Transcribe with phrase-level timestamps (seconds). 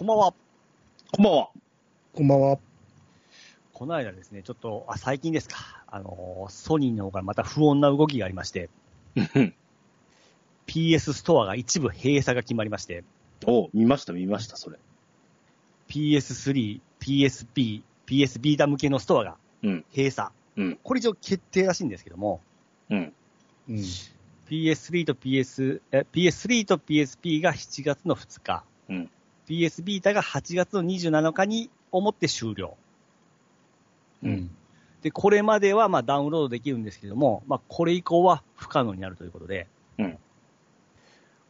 [0.00, 0.34] こんばんは。
[1.12, 1.50] こんばんは。
[2.14, 2.58] こんばんは。
[3.74, 5.84] この間ですね、ちょっと、あ、最近ですか。
[5.88, 8.70] あのー、ソニーの方からまた不穏な動きがありまして、
[10.66, 13.04] PS ストアが一部閉鎖が決まりまして、
[13.46, 14.78] お見ました、見ました、それ。
[15.88, 20.30] PS3、PSP、PS ビータ向けのストアがうん、閉鎖。
[20.56, 22.40] うん、これ一応決定らしいんですけども、
[22.88, 23.12] うん。
[23.68, 23.76] うん。
[24.48, 29.10] PS3 と PS、え、PS3 と PSP が7月の2日、うん。
[29.50, 32.76] PS ビータが8月の27日にをもって終了。
[34.22, 34.50] うん。
[35.02, 39.66] で、これまではまあダウンロードできるんですけども、まあこれ以降は不可能になるということで、
[39.98, 40.18] うん。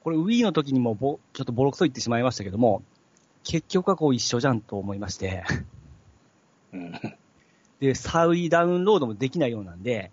[0.03, 2.83] これ Wii の時にもぼちょっとボロクソ言ってしまいましたけども、
[3.45, 5.45] 結局はこう一緒じゃんと思いまして、
[6.73, 6.93] うん。
[7.81, 10.11] で、再ダウンロードもできないようなんで、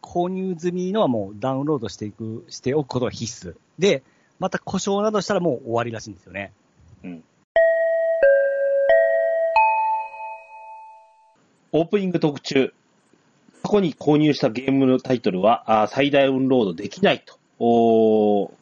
[0.00, 3.56] 購入済みのはもうダウンロードしていく、しておくことが必須。
[3.78, 4.02] で、
[4.38, 6.52] また故障などしたらもう終わりらしいんですよね。
[7.04, 7.24] うん。
[11.72, 12.72] オープニング特注。
[13.62, 18.52] 過去に購入したゲームのタイトルは、あー再ダウンロードできないと、おー語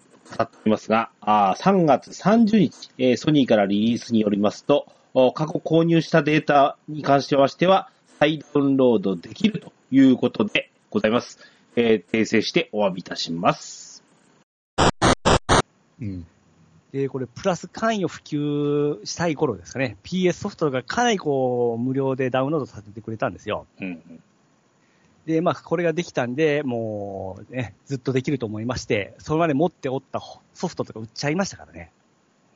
[0.43, 11.39] っていますが、あー3月30日、えーソニーからリリースによりますと、お過去購入したデータに関してましては、再ダウンロードできるということでございます。
[11.77, 14.03] えー訂正してお詫びいたします。
[16.01, 16.27] うん。
[16.95, 19.97] で、これプラス関与普及したい頃ですかね。
[20.05, 23.67] PS ソフトがかなりこう、無料でダウンロードさせてくれたんですよ。
[23.81, 24.23] うん。
[25.27, 30.21] で、まあ、これができたんで、もう、ね、ずっとできると思いまして、それまで持っておった
[30.53, 31.91] ソフトとか売っちゃいましたからね。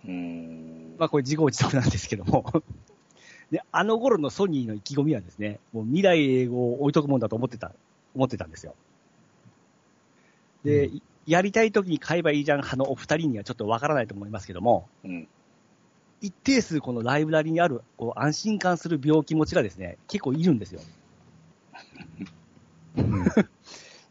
[0.07, 0.95] うん。
[1.01, 2.63] まあ、これ自業自得なんですけども。
[3.51, 7.73] で、あの頃のソニーの意気込みはですね、もう未来英語を置いとくもんだと思ってた、
[8.15, 8.77] 思ってたんですよ。
[10.63, 15.29] で、うやりたい時に買えばいいじゃん派のお二人にはちょっとわからないと思いますけども、うん。
[16.23, 20.81] 一定数このライブラリにあるこう安心感する病気持ちがですね、結構いるんですよ。
[22.97, 23.25] うん。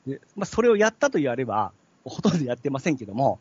[0.05, 1.71] で、まあ、それをやったと言われば、
[2.05, 3.39] ほとんどやってませんけども、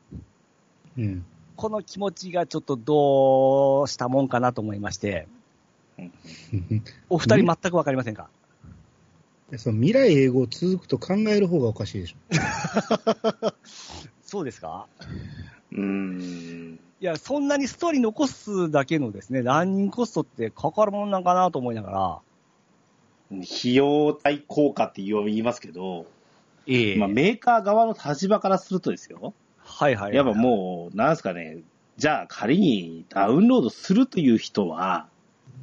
[0.96, 1.26] うん。
[1.56, 5.28] この気持ちがちょっとどうしたもんかなと思いまして、
[7.10, 8.30] お二人全くわかりませんか、
[9.56, 12.16] その未来英語続くと考える方がおかしいでしょ。
[14.22, 14.86] そうですか？
[15.72, 16.80] うん。
[17.00, 22.18] いや、そんなにストーリー残すだけのですね、ランニングコストってかかるもんなんかなと思いながら、
[23.42, 26.06] 費用対効果って言いますけど、
[26.66, 29.34] ええまあ、メーカー側の立場からするとですよ。
[29.58, 30.14] はいはい。
[30.14, 31.58] やっぱもう、なんすかね、
[31.96, 35.06] じゃあ仮にダウンロードするという人は、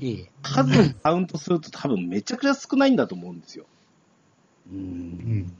[0.01, 3.65] う、ええ数をカウントすると多分めちゃくちゃ少ないんだと思うんですよ。
[4.71, 5.53] うんん。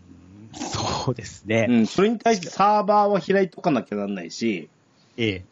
[0.54, 1.68] そうですね。
[1.70, 1.88] うん。
[1.88, 4.70] それに対してサーバーは開いとかなきゃなんないし、
[5.18, 5.44] ええ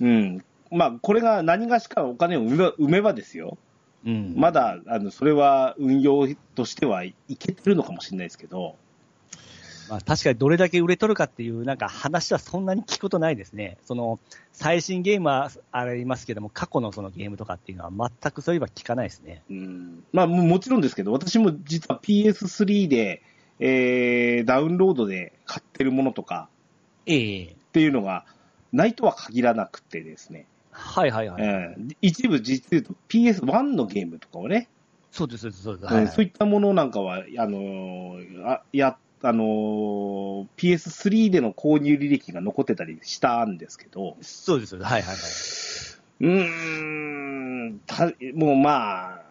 [0.00, 0.44] うん。
[0.70, 3.58] まあ、これが何がしかお金を埋めば埋めばですよ。
[4.04, 4.34] うん。
[4.36, 8.76] まだ、あの、それは運用としてはいけてるのかもしれないですけど、
[9.88, 13.78] まあ、確かにどれだけ売れとるかっていう、なんか話はそんなに聞くことないですね。
[13.84, 14.20] その、
[14.52, 19.42] 最新ゲームはありますけども、過去のそのゲームとかっていうのは全くそういえば聞かないですね。
[19.50, 23.22] うんまあももちろんですけど、私も実は PS3 で、
[23.58, 26.48] えー、ダウンロードで買ってるものとか
[27.06, 28.24] ええっていうのが
[28.72, 31.42] ないとは限らなくてですね、はいはいはい。
[31.42, 31.46] う
[31.78, 34.68] ん一部実言うと PS1 のゲームとかをね、
[35.10, 35.84] そうです、そうです、そうです。
[35.84, 45.16] うんはいはいそういったものなんかは、あのーあや、あのー PS3 での購入履歴が残ってたりしたんですけど、そうです、はいはいはい。
[46.20, 49.22] うーん、たもうまあ、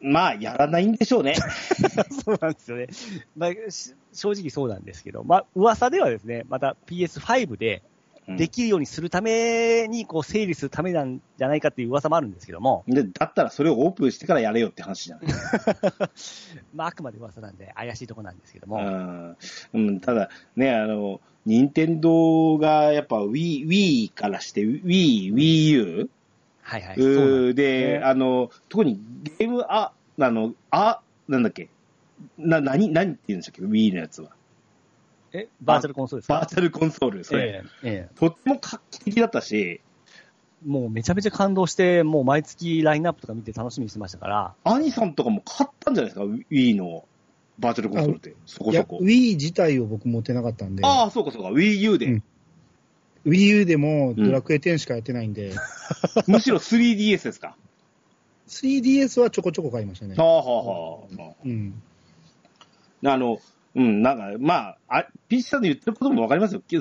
[0.00, 1.34] まあ、やらないんでしょうね。
[2.24, 2.88] そうなんですよね。
[3.36, 7.89] まあ、し正直そうなんですけど、まあ、噂ではですね、また PS5 でうん
[8.36, 15.26] できるようにするために、こう、整理するためなんじゃないかっていう噂もあるんですけども、で、だったらそれをオープンしてからやれよって話じゃない。
[16.74, 19.36] まあ、あくまで噂なんで怪しいとこなんですけども、うん
[19.74, 26.10] うん、ただ、ね、あの、任天堂がやっぱ Wii, Wii からして Wii、Wii U?
[26.62, 26.96] はいはい。
[26.96, 29.00] そうで、ねあの、特に
[29.38, 31.68] ゲーム、あ、あの、あ、なんだっけ、
[32.38, 34.30] な、何、何って言うんでしたっけ？Wii のやつは。
[35.32, 36.34] え、バーチャルコンソールですか？
[36.34, 37.62] バーチャルコンソール、それ。
[37.82, 39.80] えええとっても画期的だったし、え
[40.66, 47.04] もうめちゃめちゃ感動して、もう毎月ラインナップとか見て楽しみにしてましたから、兄さんとかも買ったんじゃないですか ?Wii の
[47.58, 48.34] バーチャルコンソールって。
[48.46, 48.98] そこいや、そこ。
[49.00, 51.48] Wii 自体を僕持ってなかったんで、ああ、そうかそうか。
[51.50, 52.06] Wii U で。
[52.06, 52.22] うん
[53.26, 55.52] Wii U でもドラクエ10しかやってないんで、
[56.26, 57.54] むしろ 3DS ですか
[58.48, 60.24] ？3DS はちょこちょこ買いましたねは。
[60.24, 61.32] あはあはあ。
[61.44, 61.82] うん。
[63.04, 63.38] あの、
[63.74, 66.62] うん、なんか、まあ、あピッチさんの言ってることもわかりますよ。
[66.66, 66.76] 記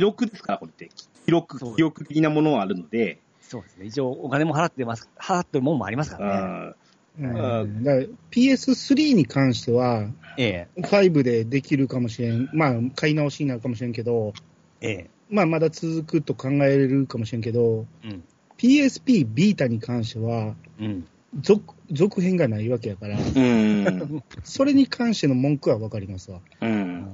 [0.00, 0.90] 録ですから、これって。
[1.24, 3.86] 記録、記憶的なものがあるので、そうですね。
[3.86, 6.74] 一応お金も払ってます、払ってるもんもありますからね。
[7.20, 7.30] うん
[7.60, 10.08] うん、だから PS3 に関しては、
[10.38, 14.32] え5でできるかもしれん、まあ、買い直しになるかもしれんけど、
[14.80, 18.24] え、えまあ、まだ続くと考えれるかもしれんけど、え、うん。
[18.56, 21.06] PSP ビータに関しては、うん。
[21.40, 24.22] 続続編がないわけやから、うん。
[24.44, 26.40] それに関しての文句はわかりますわ。
[26.60, 26.66] う。
[26.66, 27.04] うんん。
[27.04, 27.08] で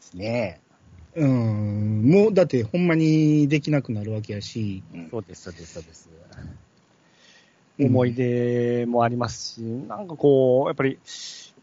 [0.00, 0.60] すね。
[1.14, 6.10] うん、もうだってほんまにできなくなるわけやし、そうです、そうです、そうです。
[6.10, 6.66] うん
[7.78, 10.98] 思い出もありますし、なんかこう、やっぱり、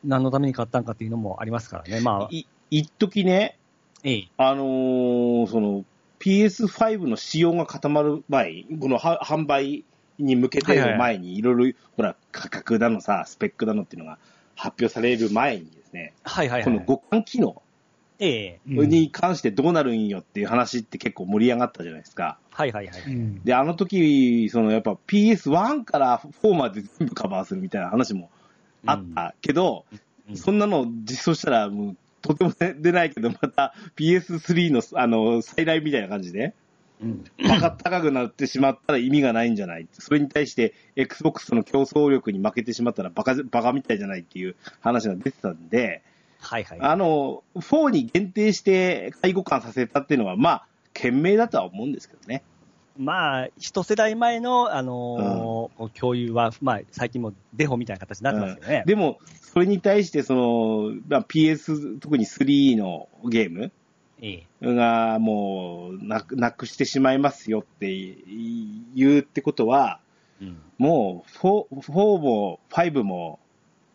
[0.04, 2.02] 何のために買ったんかっていうのもありますからね。
[2.02, 3.58] まあ、い、一時ね、
[4.04, 4.28] ええ。
[4.38, 5.86] あのーその、
[6.20, 9.84] PS5 の仕様が固まる前、このは販売
[10.20, 14.18] に向けての前に、いろいろ、ほら、価格だのさ、スペックだのっていうのが
[14.56, 16.64] 発表される前にですね、はいはいはい。
[16.64, 17.62] この互換機能
[18.20, 22.38] に関してどうなるんよっていう話って結構盛り上がったじゃないですか。
[22.52, 23.02] はいはいはい。
[23.08, 28.30] うんで、あの時、そのやっぱ PS1 から4まで全部カバーするみたいな話も
[28.86, 30.00] あったけど、うん
[30.36, 36.54] そんなの実装したらもうとても出ないけど、また PS3 のあの再来みたいな感じで、
[37.02, 37.24] うん。
[37.48, 39.88] バカ高くなってしまったら意味がないんじゃない？
[39.94, 46.02] それに対して Xbox との競争力に負けてしまったらバカ、バカみたいじゃないっていう話が出てたんで、
[46.40, 46.80] はいはい。
[46.82, 52.44] あの、4に限定して介護官させたっていうのは、まあ、賢明だとは思うんですけどね。
[52.98, 58.84] まあ、一世代前の、あのー共有は、まあ、最近もデフォみたいな形になってますよね。
[58.86, 63.72] でも、それに対して、その、まあ、PS、特に3のゲームええ。
[64.62, 67.94] がもうなく、なくしてしまいますよって
[68.96, 70.00] 言うってことは、
[70.42, 70.62] うん。
[70.78, 73.40] もう4、4も5も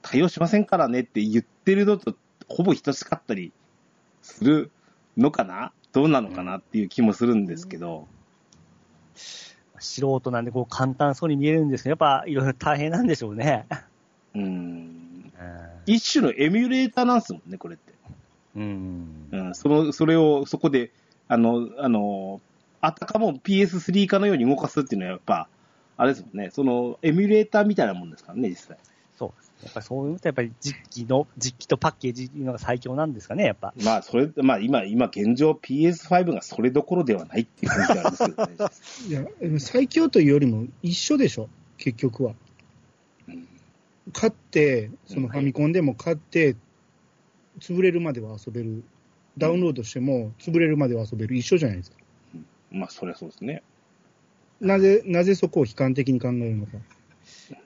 [0.03, 2.15] 対応しませんからねって言ってるのと
[2.49, 3.53] ほぼ等しかったり
[4.23, 4.71] する
[5.17, 5.73] のかな？
[5.93, 6.59] どうなのかな？
[6.59, 8.07] っていう気もするんですけど。
[9.81, 13.67] 素人なんで、こう、簡単そうに見えるんですけど、やっぱ、いろいろ大変なんでしょうね。
[14.35, 15.33] うん。
[15.39, 15.43] う
[15.87, 17.93] 一種のエミュレーターなんですもんね、これって。
[18.59, 19.29] ん。
[19.31, 20.91] うん、その、それを、そこで、
[21.29, 22.41] あの、あの、
[22.81, 25.49] あたかも PS3 化のように動かすっていうのはやっぱ、
[25.97, 28.79] あれですもんね、その、エミュレーターみたいなもんですからね、実際。
[29.19, 29.65] そう。
[29.65, 33.75] やっぱりそういうのと、やっぱり実機の、実機とパッケージっていうのが最強なんですかね、やっぱ。
[33.83, 39.33] まあ、それ、まあ今、今現状 PS5 がそれどころではないっていう感じがありますけどね。
[39.49, 42.33] いや、最強というよりも一緒でしょ、結局は。
[43.29, 43.49] うん
[44.13, 46.57] 買って、そのファミコンでも買って、
[47.61, 48.85] 潰れるまでは遊べる。
[49.37, 51.37] ダウンロードしても、潰れるまでは遊べる。
[51.37, 51.97] 一緒じゃないですか。
[52.71, 53.63] まあ、そりゃそうですね。
[54.61, 56.73] なぜ、なぜそこを悲観的に考えるのか。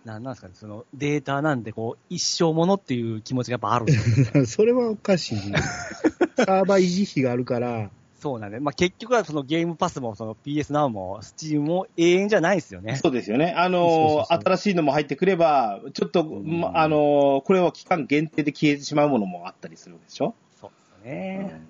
[0.04, 5.38] なんなんですかね、そのデータなんで、こう、一生ものっていう気持ちがやっぱあるんですよ それはおかしい。
[6.36, 7.90] サーバー維持費があるから、
[8.22, 12.94] そうなんで、まあ結局はそのゲームパスも、その PS Now も、スチームも永遠じゃないですよね。
[12.94, 13.52] そうですよね。
[13.56, 20.34] あそうのそうそう新しいのも入ってくれば、ちょっと、んまあのこれは期間限定で消えてしまうものもあったりするでしょ？
[20.60, 20.70] そう
[21.04, 21.12] ですよ
[21.50, 21.62] ね。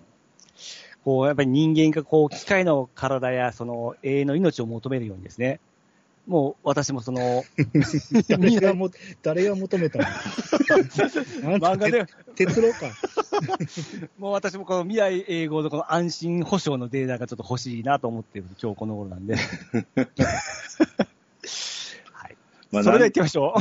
[1.04, 5.58] こう、やっぱり人間がこう、機械の体や、その、永遠の命を求めるようにですね。
[6.26, 7.44] もう、私もその、
[8.28, 8.90] 誰がも
[9.22, 10.04] 誰が求めたの？
[11.58, 12.92] 漫画で、鉄郎か。
[14.18, 19.34] もう私もこの未来永劫のこの安心保障のデータがちょっと欲しいなと思っている今日この頃なんで。
[19.34, 19.40] は
[22.28, 22.36] い。
[22.70, 23.54] まあそれでは行ってみましょ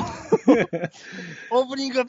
[1.51, 1.57] う。
[1.57, 2.03] オープニング。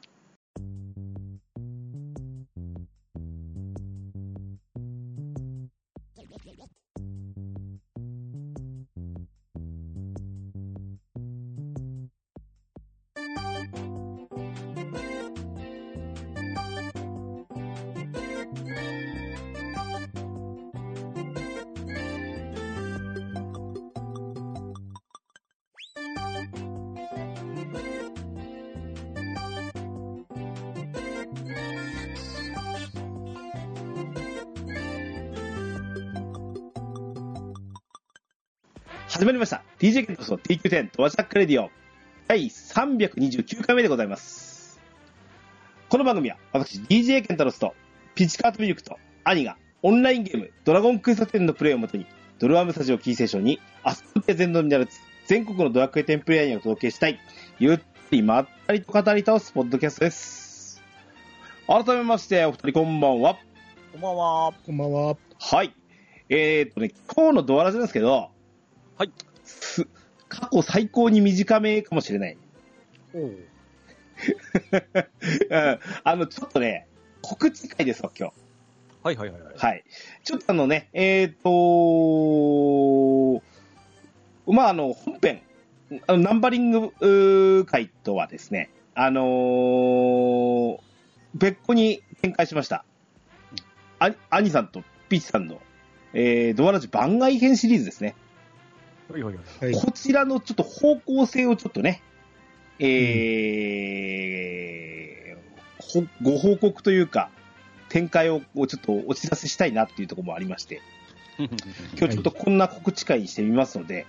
[39.93, 41.69] DJ ケントスの TQ10 ドアジャックレディオ
[42.27, 44.81] 第329回目でございます。
[45.91, 47.75] この番組は私 DJ ケンタロスと
[48.15, 52.07] ピチカートミルクと兄がオンラインゲームドラゴンクエスト10のプレイをもとに
[52.39, 54.89] ドルアームスタジオキーステーションに遊びで全土になる
[55.27, 57.21] 全国のドラクエ10プレイヤーにお届けしたい
[57.59, 60.83] ゆったりまったりと語り倒すポッドキャストです。
[61.67, 63.37] 改めましてお二人こんばんは。
[63.93, 64.55] こんばんは。
[64.65, 65.17] こんばんは。
[65.39, 65.75] はい。
[66.31, 68.31] えー、っとね、今日のドアラジなんですけど、
[68.97, 69.13] はい。
[69.61, 69.87] す
[70.29, 72.37] 過去最高に短めかもしれない。
[73.15, 73.45] おううん
[76.05, 76.87] あの、ちょっとね、
[77.21, 78.35] 告知会ですわ、今日。
[79.03, 79.55] はいはいはいはい。
[79.57, 79.85] はい。
[80.23, 83.43] ちょっとあのね、えっ、と
[84.47, 85.43] まあ、あの、本編、
[86.07, 90.79] あのナンバリング会とはですね、あのー
[91.35, 92.85] 別個に展開しました。
[93.99, 95.61] あ兄さんとピッチさんの、
[96.13, 98.15] えー、ドアラジ番外編シリーズですね。
[99.13, 99.45] はいはいはい。
[99.65, 99.75] はい。
[99.75, 102.03] こちらのちょっと方向性をちょっとね、
[102.79, 103.63] えー
[105.79, 107.29] ほご報告というか、
[107.91, 110.81] 展開をちょっとお知らせしたいなっていうところもありまして、
[111.39, 111.49] 今
[112.09, 114.07] 日ちょっとこんな告知会にしてみますので、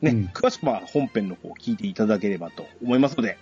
[0.00, 3.38] ね、うん詳しくは本編の方を聞いていただければと思いますので、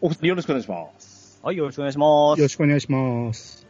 [0.00, 1.38] お二人よろしくお願いします。
[1.42, 2.38] はい、よろしくお願いします。
[2.38, 3.69] よろしくお願いします。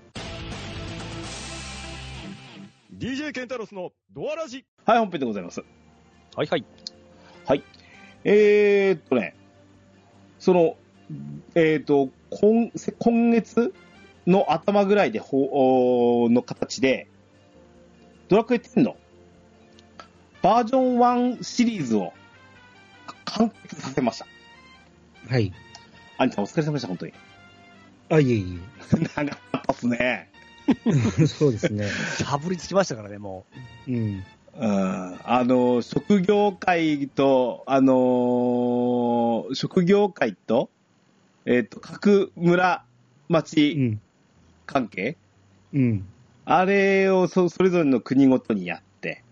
[3.00, 5.62] DJ ケンタロスのドアラジはい、本編でございます。
[6.36, 6.64] はいはい。
[7.46, 7.62] はい。
[8.24, 9.34] えー、っとね、
[10.38, 10.76] その、
[11.54, 13.72] えーっと、今、今月
[14.26, 17.08] の頭ぐらいで、ほ、おの形で、
[18.28, 18.96] ドラクエ10の
[20.42, 22.12] バージョン1シリーズを
[23.24, 24.26] 完結させました。
[25.26, 25.54] はい。
[26.18, 27.14] アニさんお疲れ様でした、本当に。
[28.10, 28.60] あ、いえい
[29.16, 30.29] 長かったっすね。
[31.20, 31.26] え。
[31.26, 31.86] そうですね。
[32.18, 33.44] しゃぶりつきましたからね、も
[33.86, 34.24] うん。
[34.58, 35.20] うん。
[35.24, 40.70] あの、職業界と、あのー職業界と、
[41.44, 42.84] えっ、と、各村、
[43.28, 44.00] う町ん。
[44.66, 45.16] 関係、
[45.72, 46.04] うん。
[46.44, 49.22] あれをそそれぞれの国ごとにやって、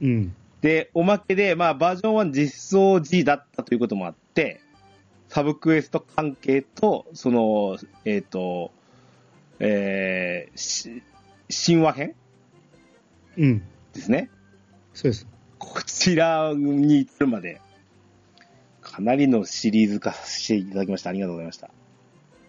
[0.00, 0.34] うん。
[0.60, 4.60] で、おまけで、まあ、バージョン1実装 G だったということもあって、
[5.28, 8.70] サブクエスト関係と、その、えっ、と、
[9.58, 12.14] え神話編？
[13.36, 13.62] うん。
[13.92, 14.30] ですね。
[14.94, 15.26] そうです。
[15.58, 17.60] こちらに至るまで、
[18.80, 21.10] かなりのシリーズ化させていただきました。
[21.10, 21.70] ありがとうございました。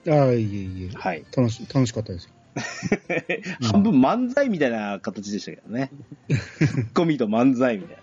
[0.08, 0.98] あ、いえいえ。
[0.98, 1.26] はい。
[1.36, 2.32] 楽し、楽しかったですよ。
[3.62, 5.92] 半分漫才みたいな形でしたけどね。
[6.28, 7.98] ツッコミと漫才みたい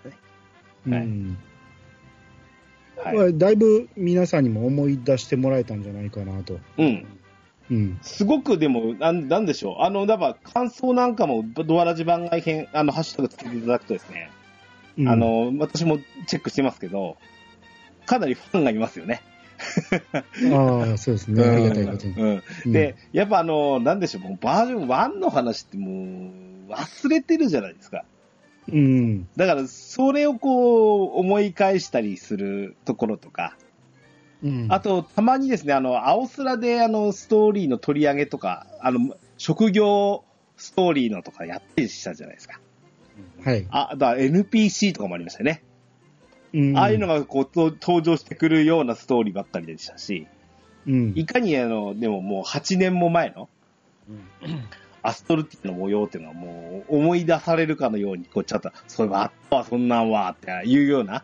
[0.85, 0.97] なね。
[0.97, 1.37] はいうん。
[2.97, 3.15] はい。
[3.15, 6.59] まあだいぶ皆さんにも思い出してもらえたんじゃないかなと。
[6.77, 7.05] うん。
[7.71, 7.99] うん。
[8.01, 9.83] すごくでも、なんなんでしょう。
[9.83, 14.29] あの、だから感想なんかも、ドアラジ番外編、あの、ハッシュタグつけていただくとですね、
[14.97, 17.17] うんあ、の、私もチェックしてますけど、
[18.05, 19.21] かなりファンがいますよね。
[20.53, 21.43] ああ、そうですね。
[21.43, 22.13] ありがたいことに。
[22.13, 22.43] うん。
[22.65, 26.29] うんで、やっぱあの、なんでしょう、もうバージョン1の話っても
[26.69, 28.03] う、忘れてるじゃないですか。
[28.67, 29.27] うん。
[29.35, 33.55] だから、それをこう、思い返したりするところとか、
[34.45, 34.67] うん。
[34.69, 40.23] あと、たまにですね、あの、青空であの、ストーリーの取り上げとか、あの、職業
[40.55, 42.59] ストーリーのとかやったりしたじゃないですか。
[43.43, 43.65] はい。
[43.71, 45.63] あ、だから NPC とかもありましたよね。
[46.53, 50.27] うんああいうのがこう、と登場してくるようなストーリーばっかりでしたし、
[50.87, 51.13] うん。
[51.15, 53.49] いかにあの、でももう8年も前の
[54.07, 54.69] うん
[55.01, 61.23] アストルティの模様っていうのはもう思い出されるかのように、こうちょっと、そういえばあったわ、そんなんは、っていうような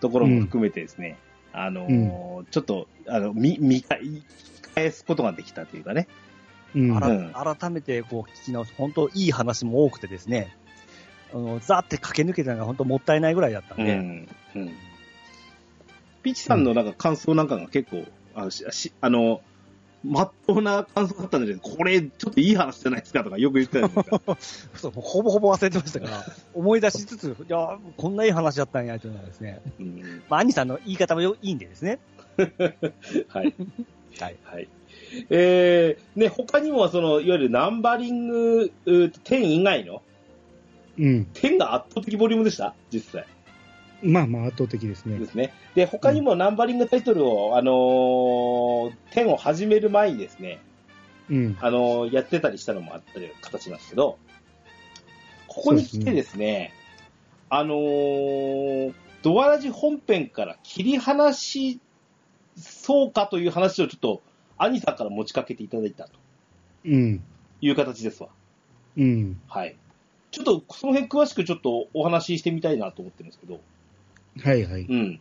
[0.00, 1.16] ところも含めてですね、
[1.52, 4.22] あのーちょっと、あの、見、見返、聞き
[4.74, 6.08] 返すことができたというかね。
[6.74, 7.00] うん。
[7.00, 10.56] 改めてこう聞き直す、本当いい話も多くてですね、
[11.32, 14.28] あの、ざーって駆け抜けたのが本当もったいないぐらいだったんで、うん。
[14.56, 14.72] うん。
[16.22, 18.04] ピッチさんのなんか感想なんかが結構、
[18.34, 19.40] あの、ししあの、
[20.02, 24.04] まっとうな感想だったんだけど、これちょっといい話じゃないですかとかよく言ってたじゃない
[24.36, 24.78] ですか。
[24.78, 31.98] そうほぼほぼ忘れてましたから、思い出しつつ、いや、こんないい話だったんやというのはですね、うんまあ、兄さんの言い方もよいいんでですね。
[33.28, 33.54] はい。
[34.18, 34.36] はい。
[34.44, 34.68] はい。
[35.28, 40.02] えー、ね、他にもその、いわゆるナンバリング、うー10以外の、
[40.98, 41.26] うん。
[41.34, 42.74] 10が圧倒的ボリュームでした？
[42.92, 43.26] 実際。
[44.02, 45.26] まあまあ圧倒的ですねで。
[45.26, 45.52] すね。
[45.74, 50.60] で、他にもナンバリングタイトルを、あのー、10を始める前にですね、
[51.28, 51.58] うん。
[51.60, 54.18] あのーやってたりしたのもあったり形なんですけど、
[55.46, 56.72] ここに来てですね、
[57.48, 61.80] あのードアラジ本編から切り離し
[62.56, 64.22] そうかという話をちょっと、
[64.56, 66.10] 兄さんから持ちかけていただいたと
[66.84, 67.22] うん。
[67.60, 68.28] いう形ですわ。
[68.96, 69.40] うん。
[69.48, 69.76] はい。
[70.30, 73.60] ちょっと、その辺詳しくちょっとお話ししてみたいなと思ってるんですけど、
[74.42, 74.82] はいはい。
[74.82, 75.20] うん。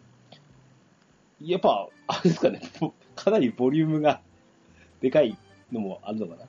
[1.41, 4.21] やっぱ、あれですかね、ぼかなりボリュームが
[5.01, 5.37] でかい
[5.71, 6.45] のもあるのかな。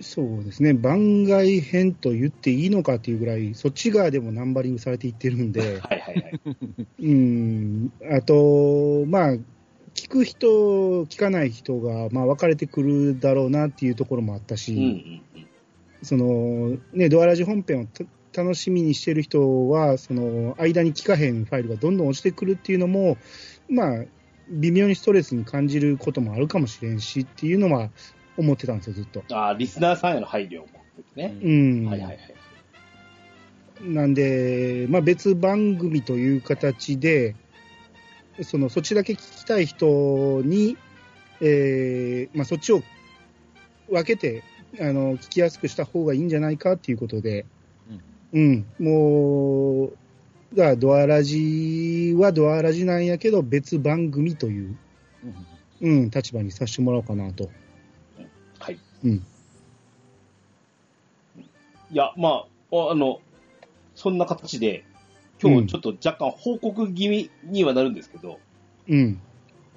[0.00, 0.74] そうですね。
[0.74, 6.40] 番外編と言っていいのかっていうぐらい、そっち側でもナンバリングされていってるんで、 はいはいはい。
[7.00, 7.92] うん。
[8.10, 9.36] あと、まあ、
[9.94, 15.46] 聞く人、聞かない人が、まあ、分かれてくるだろうなっていうところもあったし、うんうんうん。
[16.02, 18.04] その、ね、ドアラジ本編をた
[18.36, 23.16] 楽しみにしてる人は、その、間に聞かへんファイルがどんどん落ちてくるっていうのも、
[23.68, 24.04] まあ、
[24.48, 27.90] 微妙にストレスに感じることもあるかもしれんしっていうのは
[28.36, 29.24] 思ってたんですよ、ずっと。
[29.32, 31.38] ああ、リスナーさんへの配慮を込めてね。
[31.42, 31.86] うん。
[31.86, 32.18] はいはいはい。
[33.82, 37.34] なんで、まあ、別番組という形で、
[38.42, 40.76] そのそっちだけ聞きたい人に、
[41.40, 42.82] えーまあ、そっちを
[43.88, 44.42] 分けて
[44.80, 47.46] あの聞きやすくした方がいいんじゃないかっていうことで、
[48.34, 49.96] うん、もう、
[50.54, 54.76] だからドアラジはドアラジなんやけど、別番組という、
[55.80, 57.48] うんうん、立場にさせてもらおうかなと。
[58.58, 58.78] はい。
[59.04, 59.12] うん。
[59.12, 59.22] い
[61.92, 63.20] や、まあ、あの、
[63.94, 64.84] そんな形で、
[65.40, 68.40] 今日ちょっと若干報告気味にはなるんですけど、
[68.88, 69.20] うん。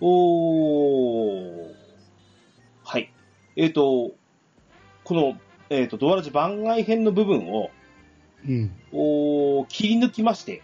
[0.01, 1.73] おー。
[2.83, 3.11] はい。
[3.55, 4.13] えっ、と、
[5.03, 7.69] この、えっ、と、ドアラジ番外編の部分を、
[8.45, 8.71] うん。
[8.91, 10.63] おー切り抜きまして、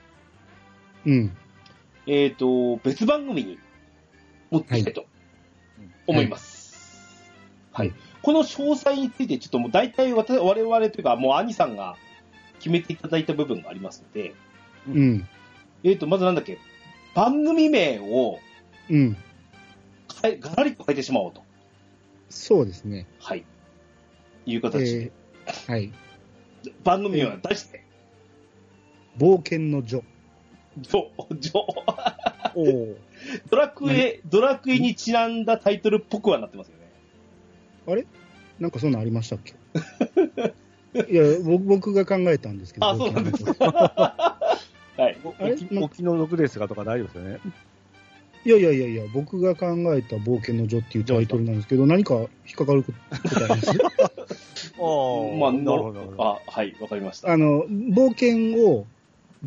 [1.06, 1.38] うん。
[2.08, 3.60] えっ、と、別番組に
[4.52, 5.06] 持っていきたいと
[6.08, 7.32] 思います。
[7.72, 7.90] はい。
[7.90, 11.98] はいこの詳細について、ちょっともう大体我々というか、もう兄さんが
[12.60, 14.34] 決めていただいた部分がありますので、
[14.88, 15.28] うん。
[15.84, 16.58] えっ、と、まずなんだっけ、
[17.14, 18.40] 番組名を
[18.90, 19.18] うん。
[20.22, 21.44] 変えガラリと変えてしまおうと。
[22.30, 23.08] そうですね。
[23.20, 23.44] はい。
[24.46, 25.04] いう形で。
[25.04, 25.92] えーはい。
[26.84, 27.84] 番組名は出して、
[29.18, 30.02] 冒険の女。
[30.80, 31.06] ジョ、
[31.40, 31.60] ジョ、
[32.56, 32.96] おお。
[33.50, 36.84] ドラクエ、ドラクエにちなんだタイトルっぽくはなってますよね。
[37.88, 38.06] あれ？
[38.60, 39.54] なんかそんなんありましたっけ？
[41.12, 42.88] いや僕、僕が考えたんですけど。
[42.90, 44.38] あそうなんです冒険の女
[44.96, 45.18] はい。
[45.84, 47.40] お気の毒ですがとか大丈夫ですよね。
[48.46, 53.70] いやいやいやいや、僕が考えた冒険の女っていうタイトルなんですけど、何か引っかかることあります？
[53.72, 54.12] あ
[54.78, 56.14] まあ、なるほど。
[56.18, 57.32] あ、はい、わかりました。
[57.32, 58.86] あの、冒険を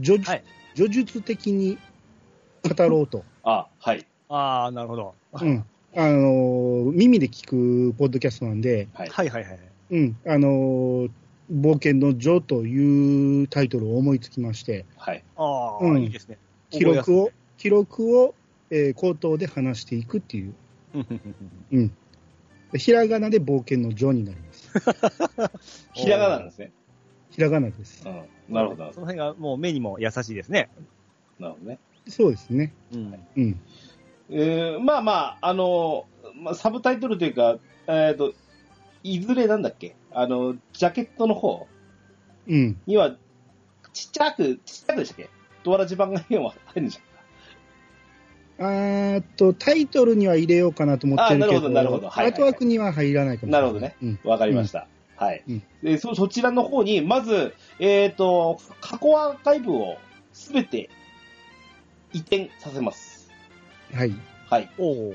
[0.00, 0.42] 叙述,、はい
[0.76, 1.78] 叙述的に
[2.62, 3.24] 語ろうと。
[3.42, 5.14] あ、はい、ああ、なるほど。
[5.32, 5.64] うん。
[5.96, 9.08] あの、耳で聞くポッドキャストなんで、はい。
[9.08, 9.58] はいはいはい。
[9.90, 10.16] うん。
[10.26, 11.08] あの、
[11.52, 15.24] 冒険の女というタイトルを思いつきまして、はい。
[15.36, 16.38] ああ、うんいいですね。
[16.70, 18.34] 記録を、記録を、
[18.70, 20.54] えー口頭で話していくっていう。
[21.72, 21.92] うん。
[22.76, 25.88] ひらがなで冒険の女になります。
[25.94, 26.72] ひらがななんですね。
[27.30, 28.06] ひらがなです。
[28.06, 28.54] うん。
[28.54, 30.70] なるほど、その辺がもう目にも優しいですね。
[31.38, 31.46] ど。
[31.46, 31.78] なるほどね。
[32.08, 32.72] そうですね。
[32.92, 33.26] うん。
[33.36, 33.60] うん。
[34.30, 38.34] えー、まあまあ、あの、まあ、サブタイトルというか、えっ、と、
[39.02, 39.94] いずれなんだっけ？
[40.10, 41.66] あの、ジャケットの方？
[42.48, 42.80] うん。
[42.86, 43.16] には、
[43.92, 45.30] ちっちゃく、ちっちゃくでしたっけ？
[45.64, 47.04] ドアラジ番外編は入るんじゃん。
[48.58, 53.60] あーっと、タイトルには入れようかなと思ってるけど、あなるほどなるほどはいはいはいアートワークには入らないかもしれない。
[53.62, 54.30] なるほどねうん。
[54.30, 54.86] わかりました。
[55.16, 55.42] はい。
[55.48, 59.98] うんでそ、そちらの方に、まず、えっ、と、過去アーカイブを
[60.32, 60.90] すべて
[62.12, 63.30] 移転させます。
[63.92, 64.14] はい。
[64.48, 64.70] はい。
[64.78, 65.14] おお。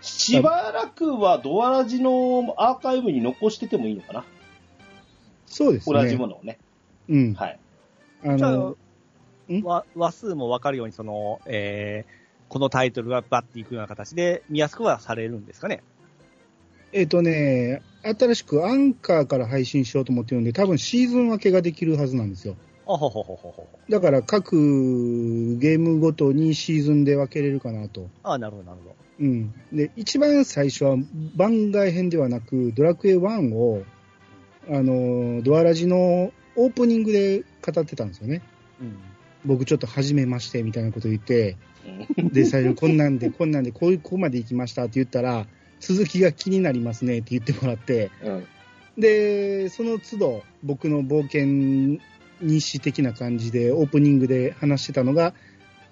[0.00, 4.24] しばらくはドアラジのアーカイブに残しててもいいのかな、
[5.46, 6.00] そうですね。
[6.00, 6.58] 同じものをね。
[7.08, 7.34] うん。
[7.34, 7.58] はい。
[8.24, 8.76] あじゃあの、
[9.94, 15.82] 話数も分かるように、その、えー、このタイトルがバッていくような形で見やすくはされるんですかね？
[16.92, 22.56] えっ、とね、新しくアンカーから配信しようと思ってるんで、多分シーズン分けができるはずなんですよ。
[22.88, 23.68] あほほほほほ。
[23.88, 28.08] だから各ゲームごとにシーズンで分けれるかなと。
[28.22, 28.96] あなるほど、なるほど。
[29.18, 29.52] うん。
[29.72, 30.96] で、一番最初は
[31.34, 33.82] 番外編ではなく、ドラクエ1を、
[34.68, 38.42] あの、ドアラジのオープニングで語ってたんですよね。
[38.80, 38.96] うん。
[39.46, 41.56] 僕ちょっと初めましてみたいなこと言って、
[42.18, 45.46] うんで、最初こんなんで、こんなんで、こういう、ここまで行きましたって言ったら、
[45.80, 48.46] 続きが気になりますねって言ってもらって、うん。
[48.98, 52.00] で、その都度、僕の冒険
[52.40, 55.34] 日誌的な感じで、オープニングで話してたのが、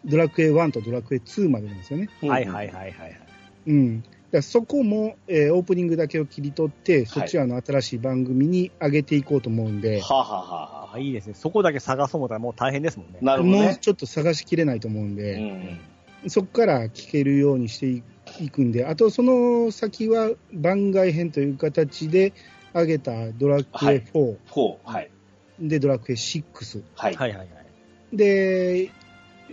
[0.05, 2.09] ドラクエ1とドラクエ2までなんですよね。
[2.21, 3.21] はいはいはいはいはい。
[3.67, 4.05] うん。
[4.35, 11.35] だそこも、えーオープニングだけを切り取って、そっちはあの新しい番組に上げていこうと思うんで、はあ、はあはあはあいいですね。
[11.35, 13.19] そこだけ探そう思ったらもう大変ですもんね。
[13.23, 13.65] なるほどね。
[13.65, 15.39] もうちょっと探しきれないと思うんうで、
[16.25, 16.29] ん。
[16.29, 18.03] そこから聞けるようにしてい
[18.41, 22.33] いくんで、あとその先は番外編という形で
[22.73, 25.11] 上げたドラクエ4、こう、はい。
[25.61, 27.15] でドラクエ6、はい。
[27.15, 28.17] はいはいはい。
[28.17, 28.91] で、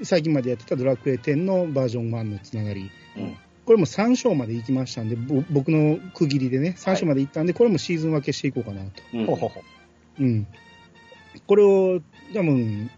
[0.03, 3.37] 最近までやってたドラクエ10のバージョン1のつながり、うん
[3.71, 9.01] これも3章まで行きましたんで、ぼ僕の区切りでね、3章まで行ったんで、これもシーズン分けしていこうかなと。
[9.13, 9.61] うんほほほ。
[10.19, 10.45] うん。
[11.47, 12.01] これを
[12.33, 12.91] 多分、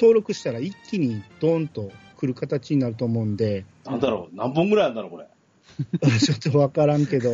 [0.00, 5.28] 登録したら一気にドーンと来る形になると思うんで、なんだろう、何本ぐらいあるんだろう、これ。
[6.18, 7.30] ちょっとわからんけど、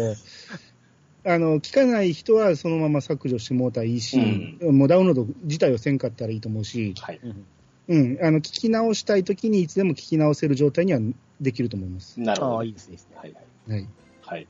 [1.24, 4.18] あの、聞かない人はそのまま削除してもうたらいいし、
[4.60, 7.20] もうダウンロード自体をせんかったらいいと思うし、はい。
[7.24, 7.46] うん
[7.88, 11.00] うん、あの、聞き直したいときにいつでも聞き直せる状態には
[11.42, 12.18] できると思います。
[12.20, 12.52] なるほど。
[12.52, 12.96] ああ、はいいいですね。
[13.14, 13.34] はい。
[13.68, 13.88] はい。
[14.22, 14.46] はい。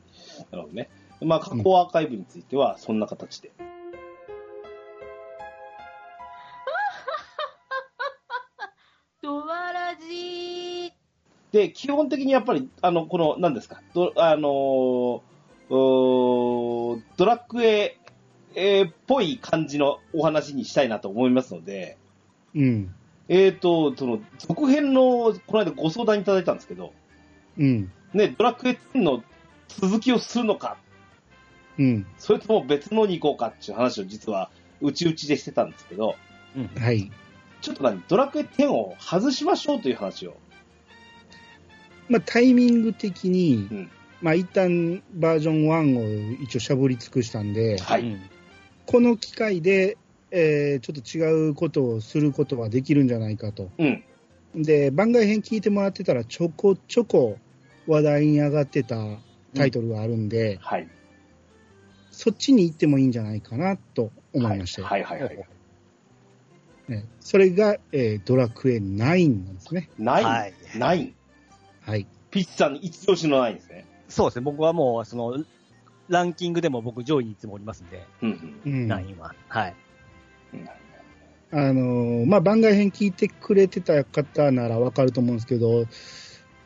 [0.51, 0.89] なるほどね。
[1.21, 3.51] まあ、過去アーカイブについては、そんな形で。
[9.21, 10.91] ドワラジー。
[11.51, 15.21] で、基本的にやっぱり、あの、この、何ですか、どあのー
[15.69, 17.97] ドラクエ
[18.55, 21.97] えーっぽい感じのお話にしたいなと思いますので、
[22.53, 22.93] うん。
[23.29, 26.93] えーと、その、続編の、この間ご相談いただいたんですけど、
[27.57, 27.91] うん。
[28.13, 29.23] ね、ドラクエ10の
[29.67, 30.77] 続きをするのか、
[31.79, 32.05] うん。
[32.17, 36.15] それとも別のに行こうかっていう話を実は、うちうちでしてたんですけど、
[36.55, 36.67] うん。
[36.81, 37.11] はい。
[37.61, 40.35] ちょっと何、ドラクエ10を外しましょうという話を。
[42.09, 48.01] まあ、タイミング的に、うんまあ、一旦バージョン1を一応しゃぶり尽くしたんで、はい。
[48.01, 48.21] うん
[48.85, 49.97] この機会で、
[50.35, 53.69] えーちょっと違うことをすることはできるんじゃないかと。
[53.77, 54.03] うん。
[54.55, 57.37] で、番外編聞いてもらってたら、ちょこちょこ
[57.87, 58.97] 話題に上がってた
[59.55, 60.87] タイトルがあるんで、はい。
[62.11, 64.87] そっちに行ってもいいんじゃないかなと思いましたよ。
[64.87, 65.47] はいはいはいはい。
[66.87, 69.89] ねそれが、えードラクエ9なんですね。
[69.99, 71.13] ナイン、はい。
[71.81, 72.07] はい。
[72.31, 73.85] ピッチさん一押しのナインですね。
[74.09, 74.41] そうですね。
[74.41, 75.43] 僕はもう、その、
[76.07, 79.33] ランキングでも僕上位にいつもおりますんで、うんうんナインは。
[79.47, 79.75] はい。
[80.53, 80.69] うん。
[81.59, 85.85] あのーまあ、番外編聞いてくれてた方ならわかると思うんですけど、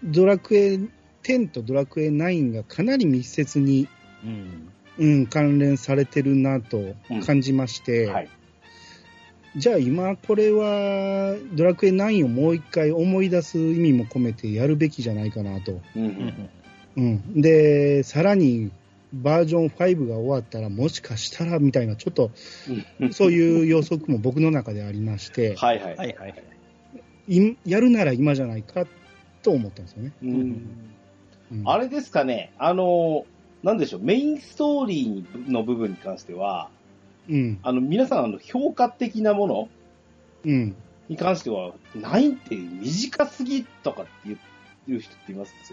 [0.04, 0.80] ドラクエ
[1.24, 3.88] 10とドラクエ9がかなり密接に、
[4.24, 4.72] うん。
[5.00, 6.96] うん、関連されてるなと
[7.26, 8.30] 感じまして、はい。
[9.56, 15.80] じゃあ今これはドラクエ9をもう一回思い出す意味も込めてやるべきじゃないかなと。
[15.96, 16.50] うんう
[16.96, 17.22] うんん。
[17.36, 18.72] うん、で、さらに
[19.14, 22.32] バージョン5が終わったらもしかしたらみたいな、ちょっと
[23.00, 23.14] うん。
[23.14, 25.96] そういう予測も僕の中でありまして、はいはい。
[25.96, 26.36] はいはい。
[27.30, 28.86] いやるなら今じゃないか
[29.44, 30.14] と思ったんですよね。
[30.22, 30.26] う。
[30.26, 30.36] うんん。
[31.52, 33.26] うんあれですかね、あの、
[33.64, 36.70] なんでしょう、メインストーリーの部分に関しては、
[37.30, 39.70] うん、あの、皆さん、あの、評価的なもの
[40.46, 40.76] うん。
[41.08, 44.40] に関しては、9って短すぎとかって言う
[44.88, 45.66] 言う人っていますよね。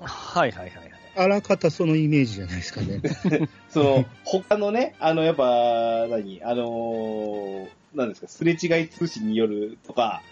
[0.00, 1.05] はいはいはいはい。
[1.16, 3.00] あらかたそのイメージじゃないですかね。
[3.68, 10.22] その、他のね、あの、やっぱ、何、あのーなんですか、すれ違い通信によるとか、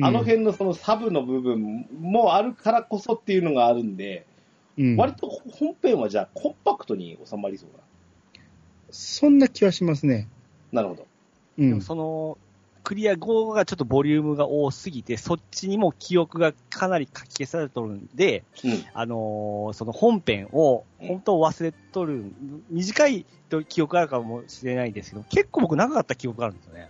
[0.00, 4.26] あの辺のそのサブの部分もあるからこそっていうのがあるんで、
[4.78, 7.68] うん、割と本編はじゃあコンパクトに収まりそう
[8.90, 10.28] そんな気はしますね。
[10.72, 10.82] な。
[10.82, 11.06] なるほど。
[11.58, 11.80] うんでも。
[11.82, 12.38] その、
[12.84, 18.84] クリア5がちょっとボリュームが多すぎて、そっちにも記憶がかなり書き消されとるんで、うん。
[18.92, 22.24] あのーその本編を本当忘れとる、
[22.70, 26.88] 短いと記憶があるかもしれないですけど、結構僕長かった記憶があるんですよね。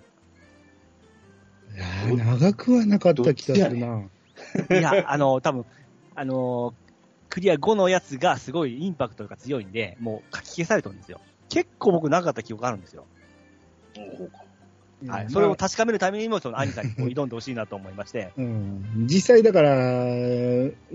[1.75, 4.09] いやー長くはなかった気がするな。
[4.71, 5.67] いや、あのー多分
[6.15, 6.83] あのー
[7.29, 11.19] クリア5のやつがすごいインパクトが強いんで、もう書き消されてるんですよ。
[11.49, 13.07] 結構僕長かった記憶があるんですよ。
[13.95, 14.45] そうか。
[15.09, 15.25] はい。
[15.25, 18.33] まあそれを確かめるためにも、その兄さんにこう挑んでほしいなと思いまして。
[18.37, 19.71] うん、実際だから、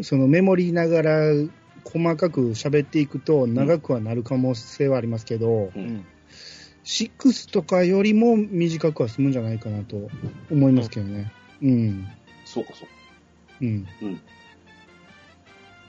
[0.02, 1.20] そのメモリーながら
[1.84, 5.80] 細かく喋っていくと長くはなる可能性はありますけど、う。
[5.80, 6.06] うんん。
[6.84, 10.10] 6とかよりも短くは済むんじゃないかなと
[10.50, 11.34] 思いますけどね。
[11.62, 12.08] うん。
[12.46, 12.94] そうか、そうか。
[13.62, 13.86] うん。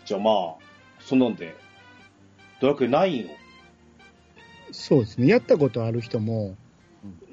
[0.05, 0.55] じゃあまあ、
[0.99, 1.55] そんなんで、
[2.61, 3.31] ドラクエ9を？
[4.73, 5.29] そうですね。
[5.29, 6.57] やったことある人も、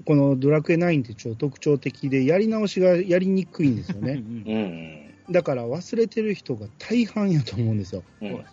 [0.05, 4.15] このドラクエ9ってちょっと特徴的で、やり直しがやりにくいんですよね。
[4.21, 4.43] ん
[5.27, 5.33] うん。
[5.33, 8.03] だから忘れてる人が大半やと思うんですよ。
[8.21, 8.43] うんやり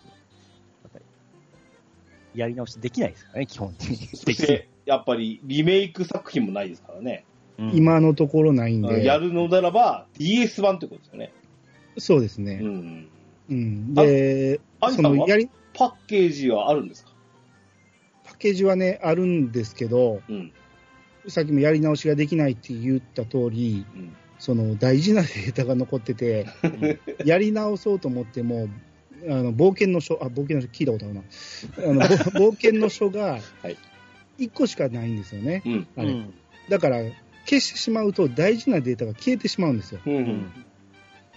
[2.39, 3.97] やり直しできないですからね、基本的に。
[4.07, 7.25] そして、やっぱりリメイク作品もないですからね。
[7.59, 9.05] うん今のところないんで。
[9.05, 11.31] やるのならば DS 版ってことですよね。
[11.99, 12.59] そうですね。
[12.63, 13.07] うん。
[13.49, 13.93] うん。
[13.93, 14.59] で、
[14.95, 17.11] そのやり、パッケージはあるんですか？
[18.23, 20.51] パッケージはね、あるんですけど、うん。
[21.27, 24.15] さっきもやり直しができないって言った通り、うん。
[24.39, 26.47] その大事なデータが残ってて、
[27.23, 28.67] やり直そうと思っても、
[29.25, 31.23] あの冒険の書、あ、冒険の書聞いたことあるな。
[31.77, 31.93] あの
[32.39, 33.77] ぼ 冒険の書がはい
[34.39, 35.61] 1個しかないんですよね。
[35.65, 35.87] うん。
[35.95, 36.33] あれうん
[36.69, 37.03] だから、
[37.45, 39.99] 消してしまうと大事なデータが消えてしまうんですよ。
[40.05, 40.13] うん。
[40.13, 40.65] ううんん。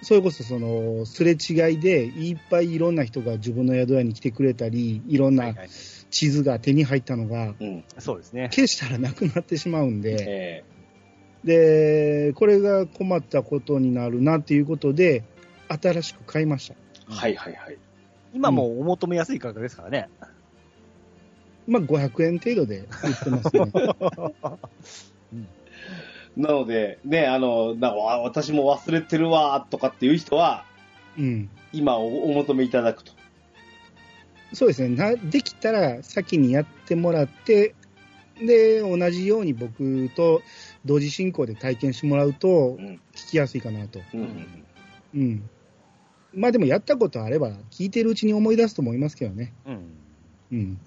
[0.02, 5.68] それこそ、その、すれ違いで、いっぱいいろんな人が自分の宿屋に来てくれたり、いろんないははい
[6.10, 7.84] 地図が手に入ったのが、うん。
[7.98, 8.48] そうですね。
[8.52, 10.64] 消したらなくなってしまうんで、え
[11.46, 15.22] で、これが困ったことになるなっていうことで、
[15.68, 16.74] 新しく買いました。
[17.12, 17.78] ーはいはいはい。
[18.34, 20.08] 今もうお求めやすい価格ですからね。
[21.66, 22.86] まあ、500円程度で売っ
[23.24, 23.72] てますね。
[26.36, 30.64] なので、ね、あの、なんかわ私も忘れてるわとかっていう人は、
[31.18, 31.48] うん。
[31.72, 33.12] 今おお求めいただくと。
[34.52, 37.74] そうですねな、できたら先にやってもらって、
[38.38, 40.42] で、同じように僕と
[40.84, 43.00] 同時進行で体験してもらうとう、ん。
[43.14, 44.00] 聞きやすいかなと。
[44.12, 44.66] うんうん
[45.14, 45.50] うん。
[46.34, 49.54] まあでもやったことあれば、聞いてるうちに思い出すと思いますけどね。
[49.66, 49.80] うん。
[50.52, 50.74] うん。
[50.74, 50.80] で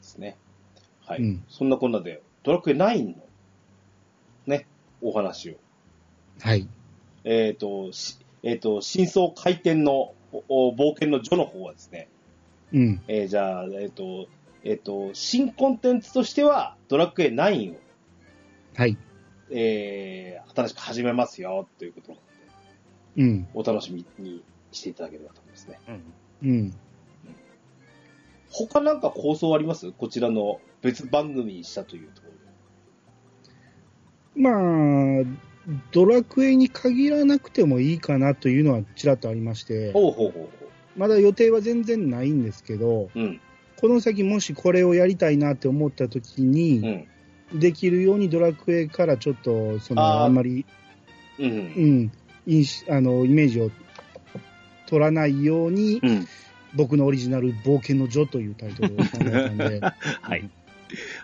[0.00, 0.38] すね。
[1.04, 1.20] はい。
[1.20, 3.14] うんそんなこんなで、ドラクエ9の、
[4.46, 4.66] ね、
[5.02, 5.54] お話を。
[6.40, 6.66] はい。
[7.24, 10.14] えっ、と、しえっ、と、真相回転の
[10.48, 12.08] 冒険の序の方はですね、
[12.72, 13.02] うん。
[13.08, 14.26] えーじゃあ、えっ、と、
[14.64, 17.76] えっ、と、新コンテンツとしては、ドラクエ9を、
[18.74, 18.96] はい。
[19.50, 22.20] えー新しく始めますよ、ということなの
[23.16, 23.48] で、うん。
[23.54, 24.42] お楽しみに
[24.72, 25.80] していただければと思いますね。
[26.42, 26.50] うん。
[26.50, 26.74] うん。
[28.50, 29.90] 他なんか構想あります？
[29.92, 32.28] こちらの別番組にしたというとこ
[34.36, 34.48] ろで。
[34.48, 35.24] まあ、
[35.92, 43.18] ドラクエに限らなくてもいいかなというのはちらっとありまして、ほうほうほうほまだ予定は全然ないんですけど、う。
[43.18, 43.40] うん。
[43.80, 46.78] この先もしこれをやりたいなって思った時うに、
[47.54, 47.58] ん。
[47.58, 50.64] できるようにドラクエからちょっと、その、あんまり、
[51.38, 51.46] うん。
[51.46, 52.12] うん、
[52.46, 53.70] インシあの、イメージを
[54.86, 56.26] 取らないように、うん。
[56.74, 59.80] 僕のオリジナル冒険の序というタイトルを考えたんで、
[60.20, 60.50] はい。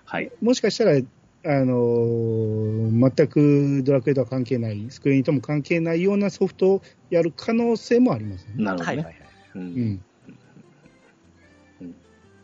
[0.05, 0.31] はい。
[0.41, 1.01] もしかしたら、
[1.45, 8.65] あのー全くドラクエとは関係ない、スクリーンとも関係ないようなソフトをやる可能性もありますよね。
[8.65, 8.91] なるほどね。
[8.91, 9.15] はいはいはい。
[9.55, 9.59] う。
[9.59, 10.05] うんん。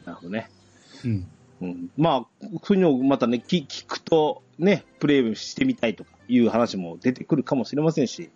[0.04, 0.50] なるほどね。
[1.04, 1.26] うん。
[1.60, 1.90] うん。
[1.96, 8.30] まあ、そういうのをまたね、聞聞くと、ね、プレイしてみたいとかいう話も出てくるかもしれませんし、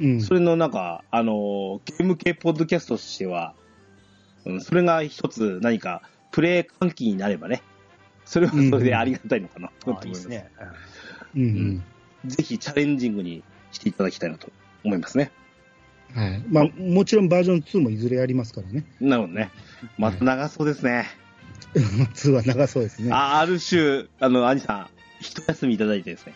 [0.00, 0.20] うん。
[0.20, 3.54] それのなんか、あの、ゲーム系ポッドキャストとしては、
[4.44, 7.62] うん、それが一つ何か、プレイ喚起になればね、
[8.24, 10.50] それはそれでありがたいのかな、と思いますね。
[11.36, 11.84] うんうん。
[12.26, 14.50] ぜひチャレンジングにしていただきたいなと
[14.84, 15.30] 思いますね。
[16.14, 16.44] はい。
[16.48, 18.84] まあ、もちろんバージョン2もいずれやりますからね。
[19.00, 19.50] なるほどね。
[19.98, 21.06] また長そうですね。
[21.74, 23.10] 2は長そうですね。
[23.10, 24.88] はあある種、あの、兄さん、
[25.20, 26.34] 一休みいただいてですね。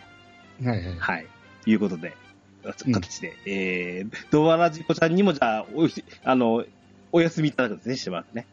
[0.61, 0.97] いはい。
[0.97, 1.27] はい。
[1.65, 6.65] いうことで、うん形で、えー、ドアラジコちゃんにもじゃあ、おひ、あの、
[7.11, 8.45] お休みいただくんですね、しばらくね。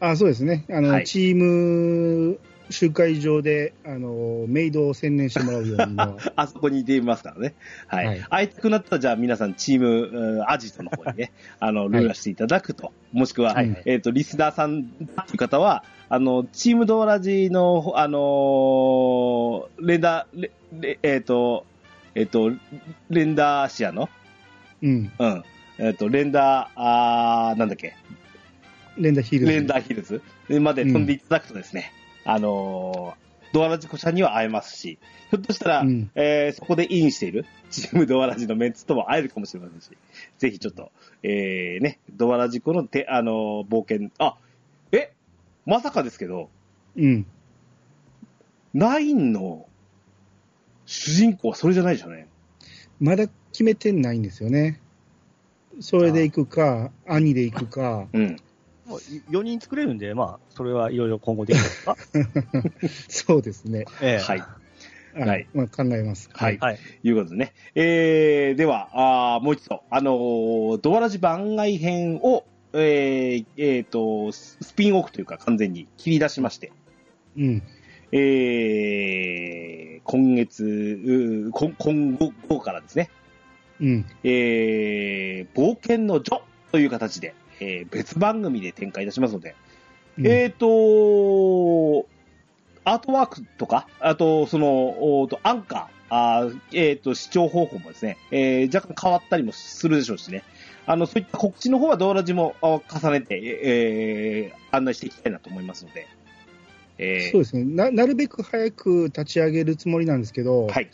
[0.00, 0.64] あ、そうですね。
[0.70, 2.38] あの、はいチーム
[2.70, 7.54] 集会場で、あの、メイドを専念してもらうようには あそこに出ますからね。
[7.88, 8.06] はい。
[8.06, 12.92] はい会いたくなったら、じゃあ皆さん、チーム、うんアジトの方にね、 あの、ルーラしていただくと。
[13.12, 14.82] もしくは、はいはいえっ、と、リスナーさんっ
[15.26, 21.66] ていう方は、あの、チームドアラジの、あのーレンダー、レレえっ、と、
[22.14, 22.52] えっ、と、
[23.10, 24.08] レンダーシアの、
[24.82, 25.12] うん。
[25.18, 25.44] うん。
[25.78, 27.94] えっ、と、レンダー、あーなんだっけ、
[29.00, 29.52] レンダーヒールズ。
[29.52, 30.22] レンダーヒルズ
[30.60, 31.92] まで飛んでいただくとですね、
[32.24, 34.98] あのードアラジコ社には会えますし、
[35.30, 39.90] ひょっとしたら、うんえーそこでインしているチームドアラジのメンツとも会えるかもしれませんし、
[40.38, 44.36] ぜひちょっと、えー、ね、ドアラジコのて、あのー冒険、あ、
[44.92, 45.12] え
[45.66, 46.50] まさかですけど、
[46.96, 47.26] うん。
[48.72, 49.66] ナインの
[50.86, 52.28] 主人公はそれじゃないでしょうね。
[53.00, 54.80] まだ決めてないんですよね。
[55.80, 58.36] それで行くか、兄で行くか、うん。
[58.90, 58.98] もう
[59.30, 61.96] 4人作れるんで、まあ、それはいろいろ今後できますか？
[63.08, 63.84] そうですね。
[64.02, 64.40] ええはい。
[64.40, 64.56] あ
[65.26, 66.30] はいまあ、考えます。
[66.32, 66.58] はい。
[66.58, 66.78] はい。
[67.02, 67.52] いうことでね。
[67.74, 68.90] えー、では、
[69.34, 76.70] あーもう一度、あのードアラジ番外編を、えー、えーと、ススピンオフというか完全に切り出しまして、
[77.36, 77.62] うん。
[78.12, 83.10] えー、今月、うー今今後後からですね、
[83.80, 84.06] うん。
[84.24, 89.54] えー、冒険の序という形で、えー別番組で展開いたしますので、
[90.18, 92.08] うんえーと、
[92.84, 100.42] アートワークとか、あと、その、おーとアンカー、あーえーと、視聴方法もですね、えー若干変わったりもするでしょうしね。
[100.86, 106.06] あの、そういった告知の方はドーラジもあ重ねて、えー案内していきたいなと思いますので。
[106.98, 107.90] えーそうですねな。
[107.90, 110.90] なるべく早く立ち上げるつもりなんですけど、はい。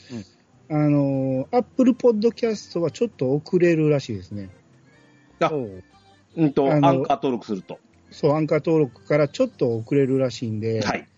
[0.68, 4.50] あの、アップルポッドキャストはちょっと遅れるらしいですね。
[5.40, 5.50] あ
[6.36, 7.78] うんと、アンカー登録すると。
[8.10, 11.08] そう、アンカー登録からちょっと遅れるらしいんで、はい。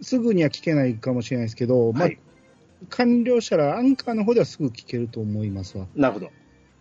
[0.00, 2.18] すぐには聞けないかもしれないですけど、まあはい。
[2.88, 5.86] 完了したらアンカーの方ではすぐ聞けると思いますわ。
[5.94, 6.30] なるほど。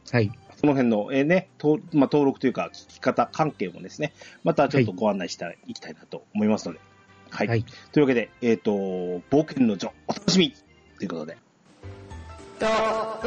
[0.10, 0.32] はい。
[0.58, 6.80] その辺の、えーね、とまあ、登録というか、聞き方関係もですね、またちょっとご案内していきたいなと思いますので。
[7.30, 7.48] はい。
[7.48, 7.66] はい。
[7.92, 10.54] というわけで、えっ、と、冒険の序、お楽しみ
[10.98, 11.38] ということで。
[12.60, 13.22] とわ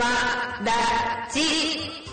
[0.65, 2.04] らじ。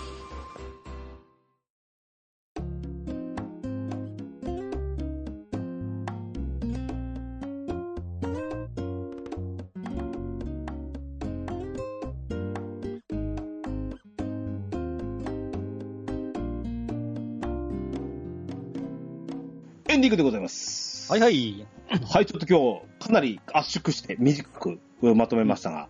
[19.92, 21.12] エンディングでございます。
[21.12, 21.68] はいはい。
[22.10, 25.90] はい、ちょっと今日、かなり圧縮して短くまとめましたが、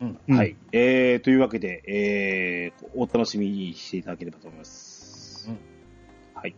[0.00, 0.18] うん。
[0.26, 0.56] うんはい。
[0.72, 5.50] えー、というわけで、えー、お楽しみにしていただければと思います。
[5.50, 5.58] うん
[6.32, 6.56] はい。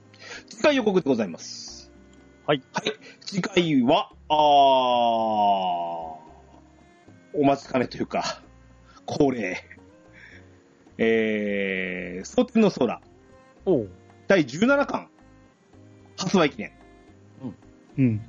[0.48, 1.92] 次回予告でございます。
[2.46, 2.62] はい。
[2.72, 2.92] はい。
[3.20, 4.36] 次回は、あー、
[7.34, 8.42] お待ちかねというか、
[9.06, 9.60] 恒例。
[10.98, 13.00] えー、蒼天の空、
[13.64, 13.90] おう。
[14.28, 15.08] 第17巻、
[16.16, 16.75] 発売記念。
[17.98, 18.20] うん。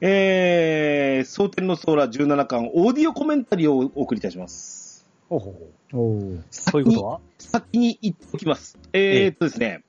[0.00, 5.06] えー、蒼天の空17巻、オーディオコメンタリーをお送りいたします。
[5.28, 5.96] ほうほうほう。
[5.96, 7.20] おーそういうことは？
[7.38, 8.78] 先に言っておきます。
[8.92, 9.82] えー、っとですね。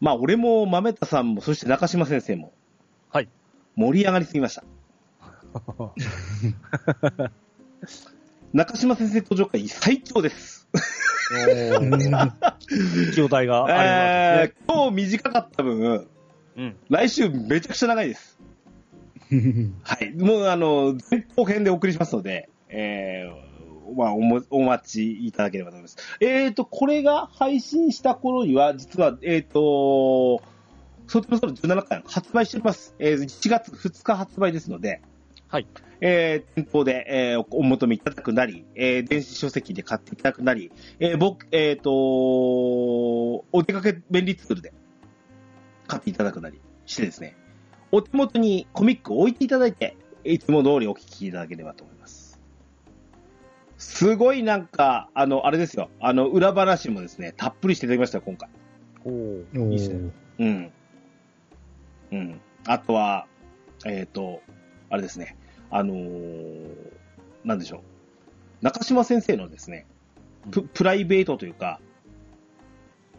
[0.00, 2.52] まあ、俺も豆田さんも、そして中島先生も。
[3.10, 3.28] はい。
[3.76, 4.64] 盛り上がりすぎました。
[8.52, 10.68] 中島先生登場会最長です。
[11.32, 16.08] おー 状態があえりー、今日短かった分。
[16.56, 16.76] うん。
[16.88, 18.38] 来週めちゃくちゃ長いです。
[19.82, 20.12] はい。
[20.12, 25.96] もう、あの、前後編でお送りしますので、えー、まあ、おも、お待ちいただければと思います。
[26.20, 30.42] えーと、これが配信した頃には、実は、えーと、
[31.08, 32.94] ソフトソロ17巻発売しております。
[32.98, 35.02] えー、1月2日発売ですので、
[35.48, 35.66] はい。
[36.00, 44.72] えー、店頭で、えーおお求めいただくなり、えー、電子書籍で買っていただくなり、えー、僕、えーと、お出かけ便利ツールで
[45.86, 47.36] 買っていただくなりしてですね、
[47.92, 52.40] お手元にコミックを置いていただいて、いつも通りお聞きいただければと思います。
[53.78, 58.48] すごいなんか、あの、あれですよ、あの、裏話もですね、たっぷりしていただきましたよ、今回。
[59.04, 60.10] おおーいいっすね。
[60.38, 60.72] うん。
[62.12, 62.40] うん。
[62.66, 63.26] あとは、
[63.84, 64.42] えっ、と、
[64.90, 65.36] あれですね、
[65.70, 66.96] あのー
[67.44, 67.80] なんでしょう。
[68.60, 69.86] 中島先生のですね、
[70.50, 71.80] ププライベートというか、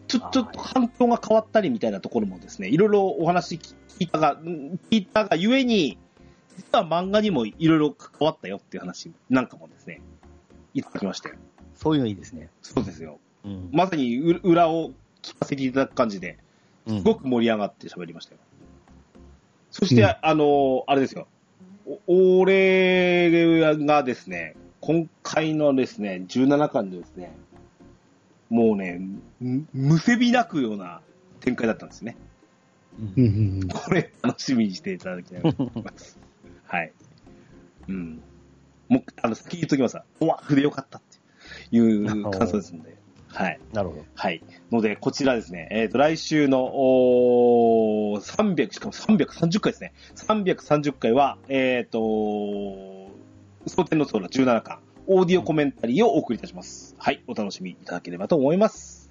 [0.08, 5.98] ちょ、ちょっと環境が変わったりみたいなところもですね、いろいろお話聞いたが、ん聞いたがゆえに、
[6.56, 10.00] 実は漫画にもいろいろ関わったよっていう話なんかもですね、
[10.74, 11.32] いただきまして。
[11.76, 12.48] そういうのいいですね。
[12.62, 13.20] そうですよ。
[13.44, 13.68] うん。
[13.72, 14.90] まさにう裏を
[15.22, 16.38] 聞かせていただく感じで、
[16.86, 18.40] うんすごく盛り上がって喋りましたよ。
[19.70, 21.26] そして、うんあの、あれですよ。
[22.06, 27.36] お俺がですね、今回のですね、17巻でですね、
[28.50, 29.00] もうね、
[29.40, 31.00] むむせび泣くような
[31.40, 32.16] 展開だったんですね。
[33.72, 36.18] これ、楽しみにしていただきたいなと思います。
[36.66, 36.92] はい。
[37.88, 38.20] うん。
[38.88, 40.04] もう、あの、先言っときますわ。
[40.20, 42.96] おわ、筆よかったっていう感想ですので。
[43.28, 43.60] はい。
[43.72, 44.04] なるほど。
[44.14, 44.42] はい。
[44.72, 49.92] ので、こちらですね、えっ、と、来週の、おー300、しかも330回ですね。
[50.16, 52.00] 330回は、えっ、と、
[53.66, 56.94] 蒼天の空17巻、オーディオコメンタリーをお送りいたします。
[56.98, 57.24] はい。
[57.26, 59.10] お楽しみいただければと思います。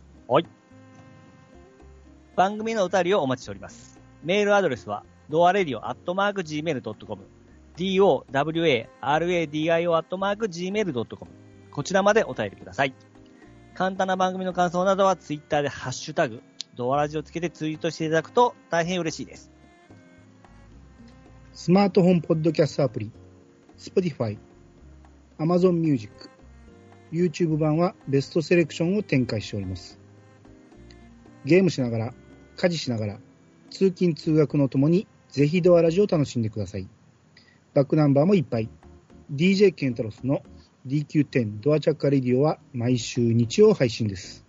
[2.36, 3.99] 番組のお便りをお待ちしております。
[4.23, 7.23] メールアドレスは、ドアレディオアットマーク Gmail.com、
[7.75, 8.23] dowaradio
[9.95, 11.31] アットマーク Gmail.com、
[11.71, 12.93] こちらまでお便りください。
[13.73, 16.43] 簡単な番組の感想などは、ツイッターでハッシュタグ、
[16.75, 19.51] ドアラジをつけてツイートしていただくと大変嬉しいです。
[21.53, 23.12] スマートフォンポッドキャストアプリ、
[23.79, 24.38] Spotify、
[25.39, 26.30] Amazon Music、
[27.12, 30.00] YouTube 版はベストセレクションを展開しております。
[31.45, 32.13] ゲームしながら、
[32.56, 33.19] 家事しながら、
[33.69, 36.88] 通勤通学のともに、ぜひドアラジを楽しんでください。
[37.73, 38.69] バックナンバーもいっぱい。
[39.32, 40.41] DJ ケンタロスの
[40.88, 44.45] DQ10 ドアチャッカレディオは毎週日曜配信です。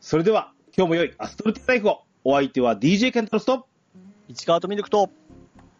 [0.00, 2.02] それでは、今日も良いアストルティライフを。
[2.24, 3.66] お相手は DJ ケンタロスと、
[4.28, 5.10] 市川とミルクと、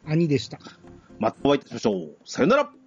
[0.04, 0.58] 兄でした。
[1.18, 2.16] またお会いいたしましょう。
[2.24, 2.81] さよなら。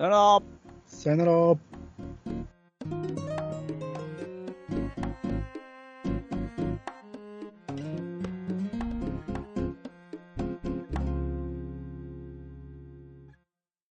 [0.00, 0.42] さよなら。
[0.86, 2.59] さよなら。